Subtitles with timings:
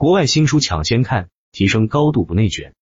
[0.00, 2.72] 国外新书抢先看，提升高度不内卷。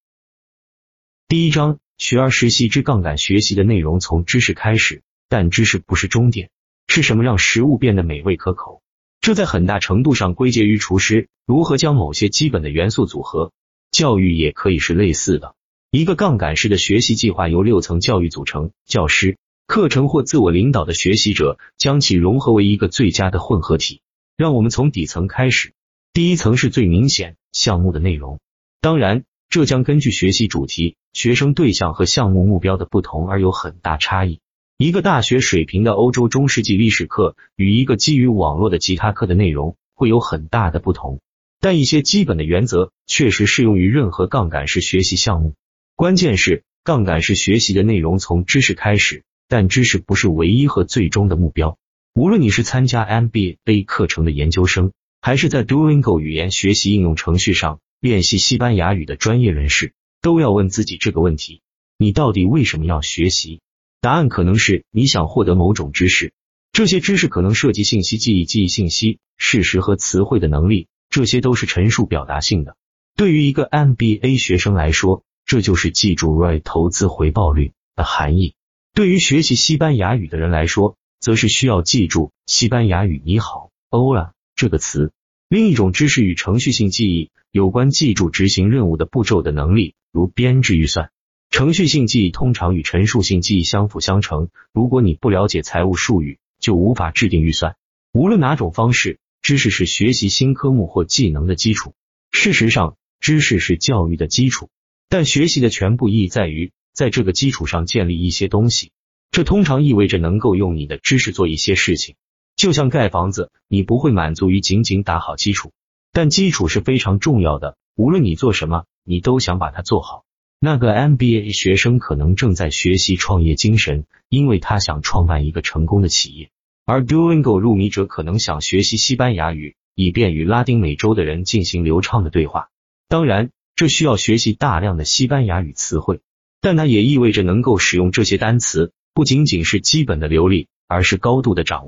[1.26, 6.50] 第一章：学而时习之杠杆学习的内容从知识开始，但知识不是终点。
[6.86, 8.82] 是什么让食物变得美味可口？
[9.20, 13.50] 这在很大程度上归结于厨师如何将某些基本的元素组合。
[13.90, 15.56] 教育也可以是类似的。
[15.90, 24.02] 一个杠杆式的学习计划由六层教育组成：教师、课程或自我领导的学习者，将其融合为一个最佳的混合体。
[24.36, 25.72] 让我们从底层开始。
[26.18, 28.40] 第一层是最明显项目的内容，
[28.80, 34.40] 当然，这将根据学习主题、学生对象和项目目标的不同而有很大差异。
[34.78, 41.20] 一个大学水平的欧洲中世纪历史课与一个基于网络的吉他课的内容会有很大的不同，
[41.60, 45.54] 但一些基本的原则确实适用于任何杠杆式学习项目。
[45.94, 51.78] 关键是，杠杆式学习的内容从知识开始，但知识不是唯一和最终的目标。
[52.12, 54.90] 无论你是参加 MBA 课程的研究生。
[55.20, 61.60] 还是在 Duolingo 语言学习应用程序上练习西班牙语的专业人士，都要问自己这个问题：
[61.98, 63.60] 你到底为什么要学习？
[64.00, 66.32] 答案可能是你想获得某种知识，
[66.72, 72.76] 这些知识可能涉及信息记忆、记忆信息、事实和词汇的能力，这些都是陈述表达性的。
[73.16, 78.52] 对于一个 MBA 学生来说，这就是记住 ROI 投资回报率的含义；
[78.94, 84.37] 对于学习西班牙语的人来说，则是需要记住西班牙语你好，Hola。
[84.58, 85.12] 这个词，
[85.48, 91.12] 另一种知识与程序性记忆有关，记住执行任务的步骤的能力，如编制预算。
[91.48, 94.48] 程序性记忆通常与陈述性记忆相辅相成。
[94.74, 97.76] 如果你不了解财务术语，就无法制定预算。
[98.12, 101.94] 无论哪种方式，知识是学习新科目或技能的基础。
[102.32, 104.70] 事实上，知识是教育的基础，
[105.08, 108.90] 但学习的全部意义在于在这个基础上建立一些东西。
[109.30, 112.16] 这通常意味着能够用你的知识做一些事情。
[112.58, 115.70] 就像盖房子，你不会满足于仅仅打好基础，
[116.12, 117.76] 但基础是非常重要的。
[117.94, 120.24] 无论你做什么，你都想把它做好。
[120.58, 126.48] 那个 MBA 学生可能正在学习创业精神，因为他想创办一个成功的企业；
[126.84, 132.70] 而 Duolingo 入迷者可能想学习西班牙语，以便与拉丁美洲的人进行流畅的对话。
[133.08, 136.22] 当然，这需要学习大量的西班牙语词汇，
[136.60, 141.86] 但它也意味着能够使用这些单词，不仅仅是基本的流利，而是高度的掌握。